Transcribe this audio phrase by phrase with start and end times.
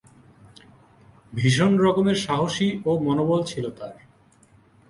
[1.33, 3.95] ভীষণ রকমের সাহসী ও মনোবল ছিল তার।